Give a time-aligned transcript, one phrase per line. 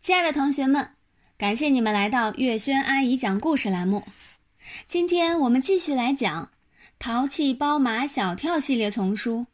[0.00, 0.94] 亲爱的同学们，
[1.36, 4.02] 感谢你们来到月轩阿姨讲故事栏目。
[4.88, 6.46] 今天我们继续来讲
[6.98, 9.40] 《淘气包马小跳》系列丛书《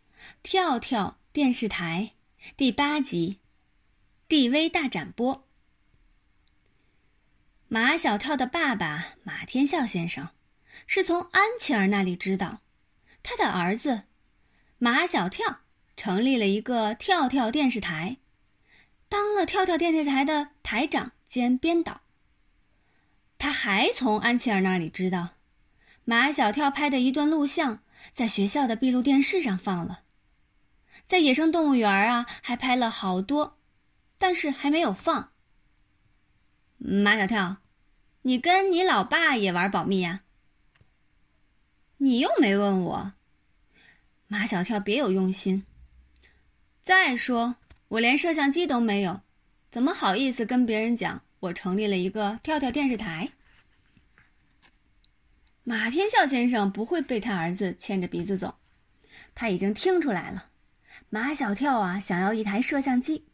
[0.44, 2.12] 跳跳电视台》
[2.56, 3.40] 第八集
[4.28, 5.34] 《地威大展播》。
[7.66, 10.28] 马小跳的爸爸马天笑先生
[10.86, 12.60] 是从安琪儿那里知道，
[13.24, 14.04] 他的儿子
[14.78, 15.62] 马小跳
[15.96, 18.18] 成立了一个跳跳电视台。
[19.08, 22.00] 当了跳跳电视台的台长兼编导。
[23.38, 25.30] 他还从安琪儿那里知道，
[26.04, 27.80] 马小跳拍的一段录像
[28.12, 30.00] 在学校的闭路电视上放了，
[31.04, 33.58] 在野生动物园啊还拍了好多，
[34.18, 35.32] 但是还没有放。
[36.78, 37.58] 马小跳，
[38.22, 40.22] 你跟你老爸也玩保密呀？
[41.98, 43.12] 你又没问我。
[44.26, 45.64] 马小跳别有用心。
[46.82, 47.56] 再说。
[47.88, 49.20] 我连摄像机都没有，
[49.70, 53.30] 怎么好意思跟别人讲我成立了一个跳跳电视台？
[55.62, 58.56] 马天笑先生不会被他儿子牵着鼻子走，
[59.34, 60.50] 他已经听出来了。
[61.10, 63.26] 马小跳啊，想要一台摄像机，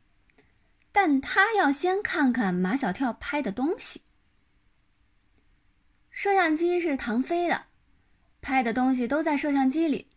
[0.92, 4.02] 但他要先看看马小跳拍的东西。
[6.10, 7.64] 摄像机是唐飞的，
[8.42, 10.08] 拍的东西都在摄像机里。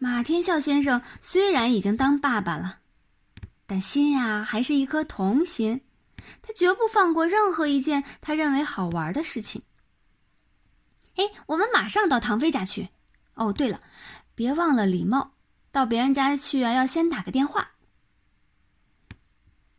[0.00, 2.78] 马天笑先生虽然已经当爸爸了，
[3.66, 5.80] 但心呀还是一颗童心，
[6.40, 9.62] 他绝不放过任何一件他认为好玩的事情。
[11.16, 12.88] 哎，我们马上到唐飞家去。
[13.34, 13.80] 哦，对了，
[14.36, 15.32] 别忘了礼貌，
[15.72, 17.72] 到别人家去啊要先打个电话。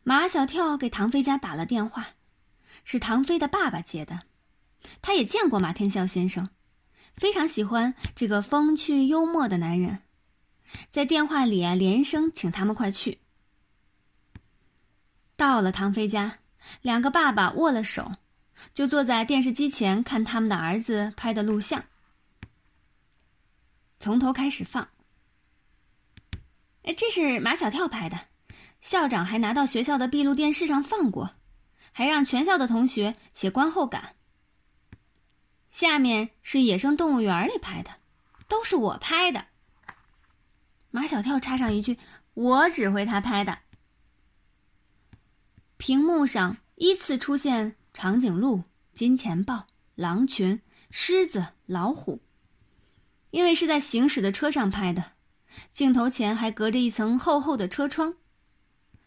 [0.02, 2.08] 马小跳给唐飞家打了电话，
[2.84, 4.20] 是唐飞的爸爸接的，
[5.00, 6.50] 他也见过马天笑先生，
[7.16, 10.02] 非常喜欢这个风趣幽默的男人。
[10.90, 13.18] 在电话里啊，连声请他们快去。
[15.36, 16.38] 到了唐飞家，
[16.82, 18.12] 两个爸爸握了手，
[18.74, 21.84] 就坐在电视机前看他们的儿子拍的录像。
[23.98, 24.88] 从头开始放。
[26.82, 28.18] 哎，这是马小跳拍的，
[28.80, 31.34] 校长还拿到学校的闭路电视上放过，
[31.92, 34.16] 还让全校的同学写观后感。
[35.70, 37.90] 下面是野生动物园里拍的，
[38.48, 39.46] 都是我拍的。
[40.90, 41.98] 马小跳插上一句
[42.34, 43.58] ：“我指挥他拍的。”
[45.78, 52.20] 屏幕上依次出现长颈鹿、金钱豹、狼群、狮子、老虎。
[53.30, 55.12] 因为是在行驶的车上拍的，
[55.70, 58.16] 镜头前还隔着一层厚厚的车窗，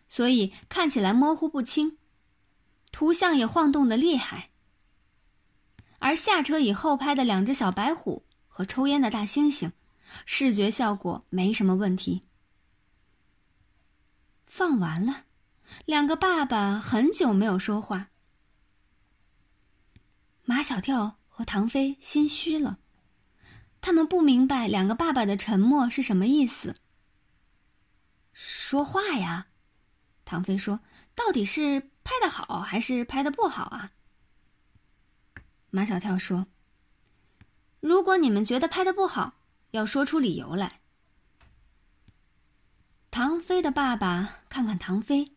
[0.07, 1.97] 所以看起来模糊不清，
[2.93, 4.51] 图像也晃动的厉害。
[5.99, 9.71] 而下车以后拍的两只小白虎和抽烟的大猩猩。
[10.25, 12.21] 视觉效果没什么问题。
[14.45, 15.25] 放完了，
[15.85, 18.09] 两个爸爸很久没有说话。
[20.45, 22.77] 马小跳和唐飞心虚了，
[23.81, 26.75] 他们不明白两个爸爸的沉默是什么意思。
[28.31, 29.47] 说话呀，
[30.25, 30.79] 唐飞说
[31.15, 33.91] ：“到底是拍的好还是拍的不好啊？”
[35.71, 36.45] 马小跳说
[37.81, 39.33] ：“如果你们觉得拍的不好。”
[39.73, 40.81] 要说出理由来。
[43.09, 45.33] 唐飞的爸爸看看唐飞，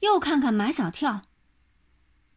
[0.00, 1.22] 又看看马小跳。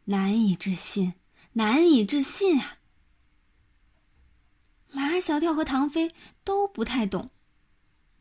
[0.05, 1.13] 难以置信，
[1.53, 2.77] 难以置信啊！
[4.91, 6.13] 马小跳和唐飞
[6.45, 7.29] 都不太懂，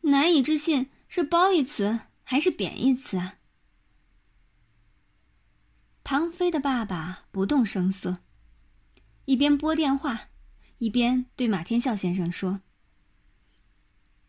[0.00, 3.36] 难以置信是褒义词还是贬义词啊？
[6.02, 8.18] 唐飞的爸爸不动声色，
[9.24, 10.30] 一边拨电话，
[10.78, 12.60] 一边对马天笑先生说。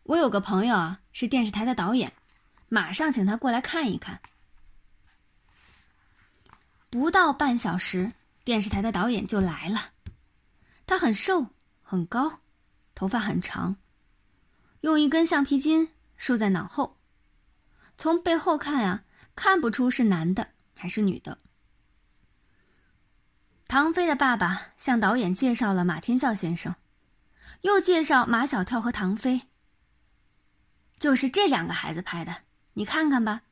[0.04, 2.12] 我有个朋友啊，是电视台的导演，
[2.68, 4.20] 马上请他过来看一看。
[6.90, 8.12] 不到半小时，
[8.44, 9.92] 电视台的导演就来了。
[10.86, 11.46] 他很瘦，
[11.82, 12.40] 很高，
[12.94, 13.76] 头发很长，
[14.82, 15.88] 用一根橡皮筋
[16.18, 16.98] 束在脑后。
[17.96, 19.04] 从背后看啊，
[19.34, 21.38] 看不出是男的还是女的。
[23.66, 26.74] 唐飞的爸爸向导演介绍了马天笑先生，
[27.62, 29.40] 又介绍马小跳和唐飞。
[30.98, 32.42] 就是这两个孩子拍的，
[32.74, 33.42] 你看看吧。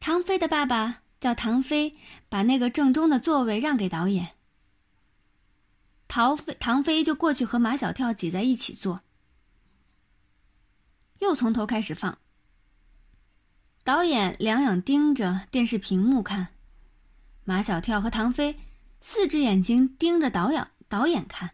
[0.00, 1.96] 唐飞的爸爸叫唐飞，
[2.28, 4.34] 把那个正中的座位让给导演。
[6.08, 9.00] 唐飞唐飞就过去和马小跳挤在一起坐。
[11.20, 12.18] 又从头开始放。
[13.82, 16.48] 导演两眼盯着电视屏幕看，
[17.44, 18.58] 马小跳和唐飞
[19.00, 21.52] 四只眼睛盯着导演导演看。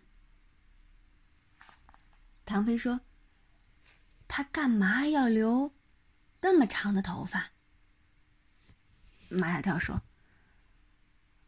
[2.44, 3.00] 唐飞说。
[4.40, 5.70] 他干嘛要留
[6.40, 7.50] 那么长的头发。
[9.28, 10.00] 马小跳说：“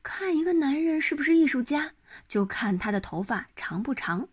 [0.04, 1.94] 看一个男人是不是艺术家，
[2.28, 4.28] 就看他的头发长不长。”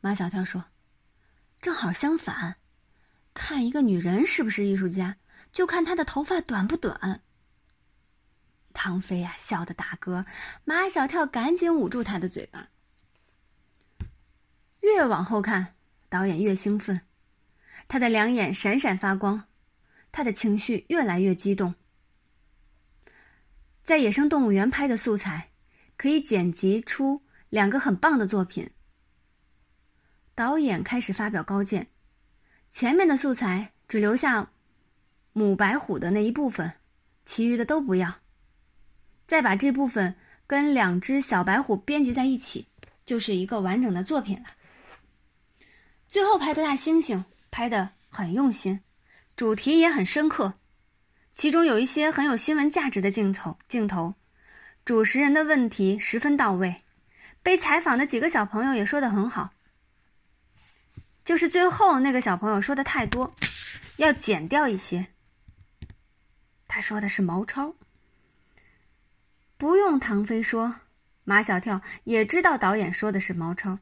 [0.00, 0.64] 马小跳说
[1.60, 2.56] ：“正好相反，
[3.34, 5.18] 看一个女人是不是艺术家，
[5.52, 7.22] 就看她的头发短不短。”
[8.80, 10.24] 唐飞呀，笑得打嗝，
[10.64, 12.68] 马小跳赶紧捂住他的嘴巴。
[14.82, 15.74] 越往后看，
[16.08, 17.00] 导演越兴奋，
[17.88, 19.48] 他的两眼闪闪发光，
[20.12, 21.74] 他的情绪越来越激动。
[23.82, 25.50] 在野生动物园拍的素材，
[25.96, 28.70] 可以剪辑出两个很棒的作品。
[30.36, 31.88] 导演开始发表高见，
[32.70, 34.52] 前面的素材只留下
[35.32, 36.74] 母白虎的那一部分，
[37.24, 38.20] 其余的都不要。
[39.28, 40.16] 再把这部分
[40.46, 42.66] 跟两只小白虎编辑在一起，
[43.04, 44.46] 就是一个完整的作品了。
[46.08, 48.80] 最后拍的大猩猩拍的很用心，
[49.36, 50.54] 主题也很深刻，
[51.34, 54.14] 其中有一些很有新闻价值的镜头，镜头，
[54.86, 56.82] 主持人的问题十分到位，
[57.42, 59.50] 被采访的几个小朋友也说的很好。
[61.22, 63.30] 就是最后那个小朋友说的太多，
[63.98, 65.06] 要剪掉一些。
[66.66, 67.74] 他说的是毛超。
[69.58, 70.76] 不用唐飞说，
[71.24, 73.80] 马小跳也知道导演说的是毛超。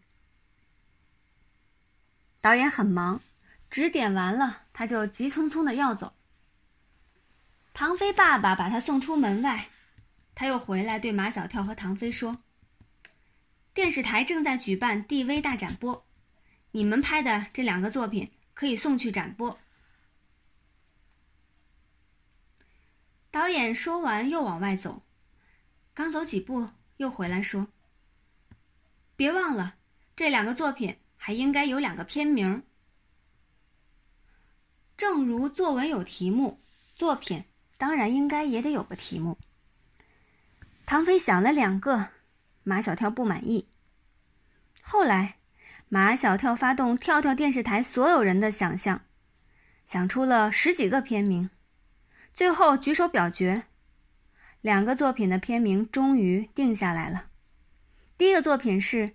[2.40, 3.20] 导演很忙，
[3.68, 6.14] 指点完了，他就急匆匆的要走。
[7.74, 9.68] 唐飞爸爸把他送出门外，
[10.34, 12.38] 他又回来对马小跳和唐飞说
[13.74, 16.06] ：“电视台正在举办 DV 大展播，
[16.70, 19.58] 你们拍的这两个作品可以送去展播。”
[23.30, 25.02] 导演说完又往外走。
[25.96, 27.68] 刚走几步，又回来说
[29.16, 29.76] ：“别忘了，
[30.14, 32.62] 这两个作品还应该有两个片名。
[34.94, 36.60] 正如作文有题目，
[36.94, 37.42] 作品
[37.78, 39.38] 当然应该也得有个题目。”
[40.84, 42.10] 唐飞想了两个，
[42.62, 43.66] 马小跳不满意。
[44.82, 45.38] 后来，
[45.88, 49.00] 马小跳发动跳跳电视台所有人的想象，
[49.86, 51.48] 想出了十几个片名，
[52.34, 53.64] 最后举手表决。
[54.60, 57.30] 两个作品的片名终于定下来了。
[58.18, 58.96] 第一个作品是《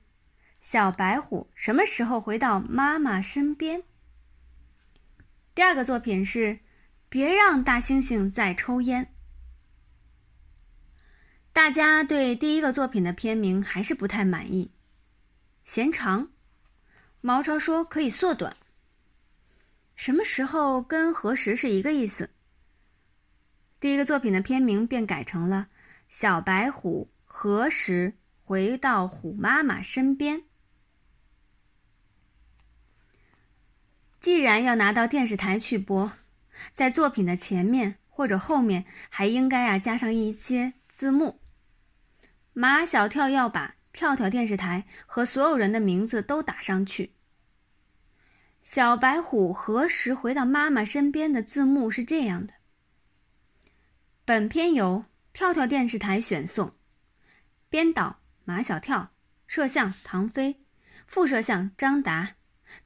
[0.59, 3.79] 小白虎什么时候回到妈妈身边》。
[5.53, 6.39] 第二个作品是
[7.09, 9.05] 《别让大猩猩再抽烟》。
[11.51, 14.71] 大家对第一个作品的片名还是不太满意，
[15.65, 16.31] 嫌长。
[17.19, 18.55] 毛超说可以缩短。
[19.95, 22.29] 什么时候跟何时是一个意思？
[23.81, 25.69] 第一个作品的片名便改成了
[26.07, 28.13] 《小白虎何时
[28.43, 30.37] 回到虎妈妈身边》。
[34.19, 36.13] 既然要拿到电视台去播，
[36.73, 41.39] 在作品的前面或者后面还应该啊加上一些字幕。
[42.53, 47.13] 马小跳要把跳跳电视台和所有人的名字都打上去。
[48.61, 52.60] 小白虎何时回到妈妈身边的字幕是这样的。
[54.31, 56.73] 本片由跳跳电视台选送，
[57.67, 59.11] 编导马小跳，
[59.45, 60.61] 摄像唐飞，
[61.05, 62.35] 副摄像张达，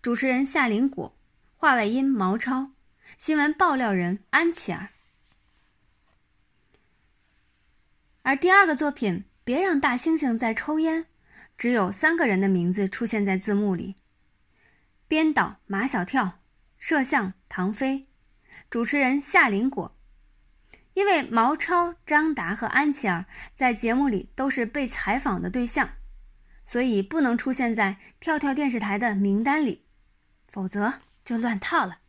[0.01, 1.15] 主持人夏林果，
[1.55, 2.71] 话外音毛超，
[3.19, 4.89] 新闻爆料人安琪儿。
[8.23, 11.03] 而第二个作品《别让大猩猩再抽烟》，
[11.55, 13.95] 只有三个人的名字出现在字幕里：
[15.07, 16.39] 编导马小跳，
[16.79, 18.07] 摄像唐飞，
[18.71, 19.94] 主持人夏林果。
[20.95, 25.91] 因为毛超、张达和安琪儿在节目里都是被采访的对象，
[26.65, 29.85] 所以不能出现在跳跳电视台的名单里，
[30.47, 31.99] 否则就乱套了。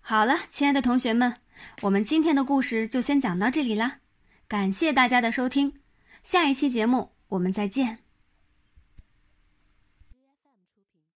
[0.00, 1.36] 好了，亲爱的同学们，
[1.82, 4.00] 我们今天的故事就先讲到这里啦，
[4.48, 5.80] 感谢大家的收听，
[6.24, 8.05] 下一期节目我们再见。